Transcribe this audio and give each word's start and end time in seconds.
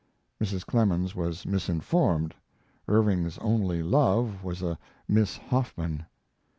[Mrs. 0.41 0.65
Clemens 0.65 1.15
was 1.15 1.45
misinformed. 1.45 2.33
Irving's 2.87 3.37
only 3.37 3.83
"love" 3.83 4.43
was 4.43 4.63
a 4.63 4.79
Miss 5.07 5.37
Hoffman. 5.37 6.07